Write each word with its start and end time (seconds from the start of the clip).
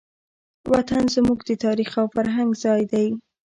وطن 0.73 1.03
زموږ 1.15 1.39
د 1.47 1.51
تاریخ 1.65 1.91
او 2.01 2.07
فرهنګ 2.15 2.49
ځای 2.63 2.81
دی. 2.91 3.07